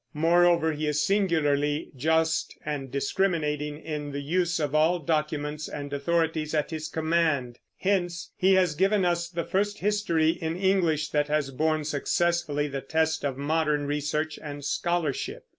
Moreover, 0.15 0.71
he 0.73 0.87
is 0.87 1.05
singularly 1.05 1.91
just 1.95 2.57
and 2.65 2.89
discriminating 2.89 3.77
in 3.79 4.11
the 4.11 4.19
use 4.19 4.59
of 4.59 4.73
all 4.73 4.97
documents 4.97 5.67
and 5.67 5.93
authorities 5.93 6.55
at 6.55 6.71
his 6.71 6.87
command. 6.87 7.59
Hence 7.77 8.31
he 8.35 8.55
has 8.55 8.73
given 8.73 9.05
us 9.05 9.29
the 9.29 9.45
first 9.45 9.77
history 9.77 10.29
in 10.31 10.55
English 10.55 11.09
that 11.09 11.27
has 11.27 11.51
borne 11.51 11.83
successfully 11.83 12.67
the 12.67 12.81
test 12.81 13.23
of 13.23 13.37
modern 13.37 13.85
research 13.85 14.39
and 14.41 14.65
scholarship. 14.65 15.45